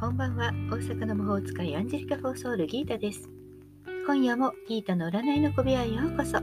[0.00, 3.28] こんばんは大阪の魔法使いアンジェリカ・フォーソールギータです。
[4.06, 6.38] 今夜もギータの占いの小部屋へようこそ。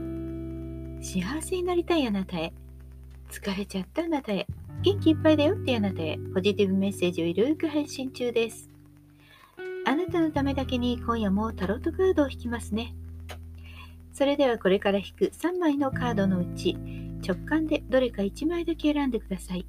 [1.01, 2.51] 幸せになりたいあなたへ、
[3.31, 4.45] 疲れちゃったあなたへ、
[4.81, 8.69] 元気いっぱいだよってあなたへ、ポジティブメッセージをゆるく配信中です。
[9.85, 12.93] あなたのためだけに今夜もタロットカードを引きますね。
[14.11, 16.75] それではこれから引く3枚のカードのうち、
[17.25, 19.65] 直感でどれか1枚だけ選んでください。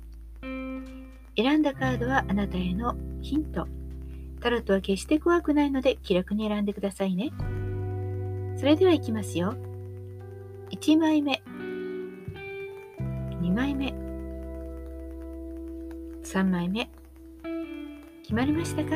[1.37, 3.67] 選んだカードはあなたへのヒント。
[4.41, 7.33] タロットは決して怖くないので気楽に選んでくださいね。
[8.57, 9.57] それではいきますよ。
[10.71, 11.43] 1枚目、
[13.41, 13.89] 2枚目、
[16.23, 16.89] 3枚目。
[18.23, 18.91] 決まりましたか？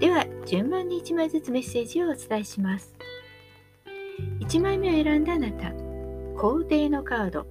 [0.00, 2.94] では、順番に1枚ずつメッセージをお伝えします。
[4.40, 5.72] 1枚目を選んだあなた、
[6.38, 7.46] 皇帝のカード、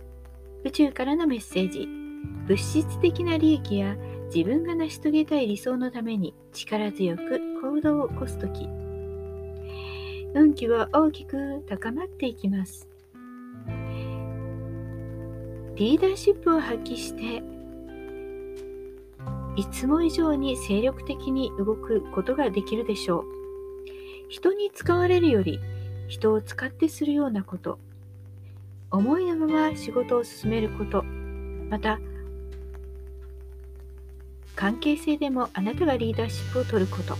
[0.63, 1.87] 宇宙からのメッセージ、
[2.47, 3.95] 物質的な利益や
[4.33, 8.67] 自分が成し遂げたい理想のために力強く行動を起こすとき、
[10.33, 12.89] 運気は大きく高まっていきます。
[15.75, 17.43] リーダーシップを発揮して、
[19.57, 23.25] いつも以上に精力的に動くことができるでしょう。
[24.27, 25.59] 人に使われるより
[26.07, 27.79] 人を使ってするようなこと、
[28.91, 31.03] 思いのまま仕事を進めること、
[31.69, 31.99] また
[34.55, 37.15] 関係性でもあなたがリーダーシップを取ること。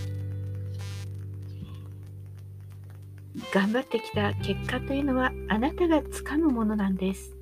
[3.52, 7.36] 頑張ってきた結果というのはあなたがつかむものなんです。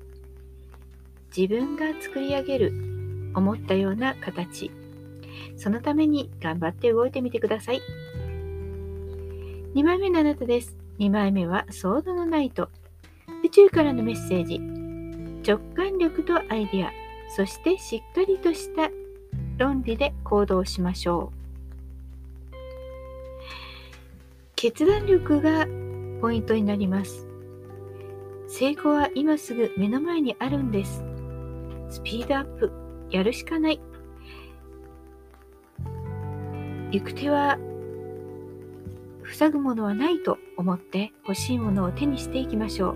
[1.35, 2.73] 自分が作り上げる
[3.33, 4.71] 思ったような形。
[5.57, 7.81] そのために頑張って動いてみてください。
[9.75, 10.77] 2枚目のあなたです。
[10.99, 12.69] 2枚目はソードのナイト
[13.43, 14.59] 宇宙からのメッセージ。
[15.45, 16.91] 直感力とアイデア。
[17.35, 18.89] そしてしっかりとした
[19.57, 21.45] 論理で行動しましょう。
[24.55, 25.67] 決断力が
[26.21, 27.27] ポイントになります。
[28.47, 31.03] 成功は今すぐ目の前にあるんです。
[31.89, 32.71] スピードアップ、
[33.11, 33.79] やるしかない。
[36.91, 37.57] 行く手は
[39.33, 42.95] 塞ぐものはないと思って欲しいものを手にしていきましょう。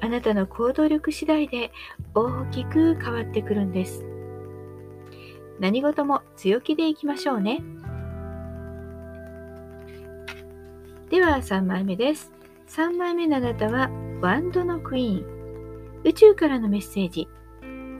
[0.00, 1.70] あなたの行動力次第で
[2.14, 4.04] 大きく変わってくるんです。
[5.60, 7.62] 何事も強気でいきましょうね。
[11.10, 12.32] では3枚目です。
[12.68, 13.90] 3枚目のあなたは
[14.22, 16.00] ワンドのクイーン。
[16.02, 17.28] 宇宙からのメッセージ。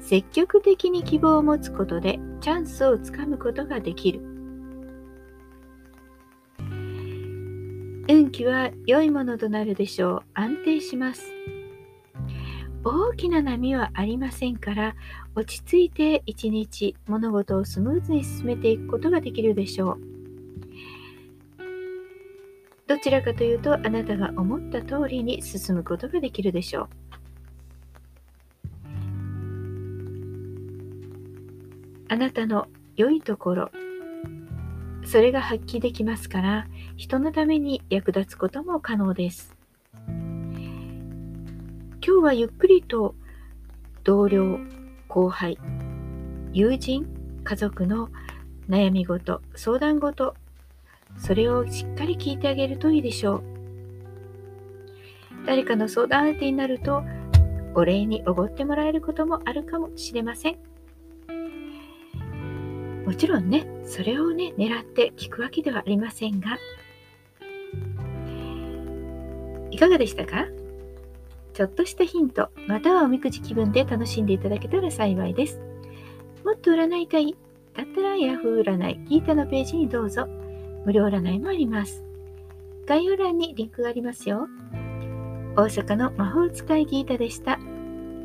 [0.01, 4.21] 積極的に希望を持つことでチャンスをつかむことができる。
[8.09, 10.23] 運気は良いものとなるでしょう。
[10.33, 11.31] 安定します。
[12.83, 14.95] 大きな波はありませんから
[15.35, 20.01] 落ち着いて一日物事をスムーズに進めていくことができるでしょう。
[22.87, 26.89] どちらかというとあなたが思った通りに進むことができるでしょう。
[32.09, 32.67] あなたの
[32.97, 33.71] 良いところ
[35.05, 36.67] それが発揮できますから
[36.97, 39.60] 人のために役立つことも可能です。
[42.11, 43.15] 今日はゆっくりと
[44.03, 44.59] 同僚、
[45.07, 45.57] 後輩、
[46.53, 47.07] 友人、
[47.45, 48.09] 家族の
[48.69, 50.35] 悩み事、相談事、
[51.17, 53.43] それをしっかり聞いてあげるといいでしょう。
[55.47, 57.05] 誰かの相談相手になると、
[57.77, 60.59] お礼におごってもらえることもあるかもしれません。
[63.07, 66.59] もちろんね、それをね、狙って聞くわけではありませんが、
[69.71, 70.49] いかがでしたか
[71.61, 75.61] ちょっとしたヒント、またはおみくじ気分で楽しんでいただけたら幸いです。
[76.43, 77.37] もっと占いたい
[77.77, 80.27] だったら Yahoo 占い、ギータのページにどうぞ。
[80.87, 82.03] 無料占いもあります。
[82.87, 84.49] 概要欄にリンクがありますよ。
[85.55, 87.59] 大阪の魔法使いギータでした。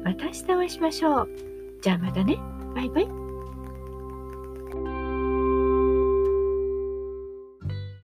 [0.05, 1.29] また明日お会いしましょう。
[1.81, 2.37] じゃあまたね。
[2.73, 3.24] バイバイ。